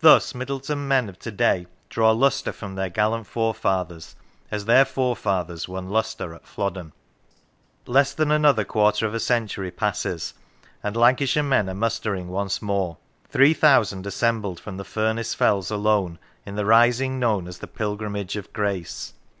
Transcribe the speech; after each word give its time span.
Thus 0.00 0.34
Middleton 0.34 0.88
men 0.88 1.08
of 1.08 1.20
to 1.20 1.30
day 1.30 1.68
draw 1.88 2.10
lustre 2.10 2.50
from 2.52 2.74
their 2.74 2.88
gallant 2.90 3.28
forefathers, 3.28 4.16
as 4.50 4.64
their 4.64 4.84
forefathers 4.84 5.68
won 5.68 5.88
lustre 5.88 6.34
at 6.34 6.44
Flodden. 6.44 6.90
Less 7.86 8.12
than 8.12 8.32
another 8.32 8.64
quarter 8.64 9.06
of 9.06 9.14
a 9.14 9.20
century 9.20 9.70
passes, 9.70 10.34
and 10.82 10.96
Lancashire 10.96 11.44
men 11.44 11.68
are 11.70 11.74
mustering 11.74 12.26
once 12.26 12.60
more. 12.60 12.96
Three 13.28 13.54
thousand 13.54 14.04
assembled 14.04 14.58
from 14.58 14.78
the 14.78 14.84
Furness 14.84 15.32
fells 15.32 15.70
alone 15.70 16.18
in 16.44 16.56
the 16.56 16.66
rising 16.66 17.20
known 17.20 17.46
as 17.46 17.58
the 17.60 17.68
Pilgrimage 17.68 18.34
of 18.34 18.52
Grace. 18.52 19.12